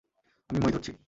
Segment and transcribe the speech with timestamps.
[0.49, 0.91] আমি মই ধরছি।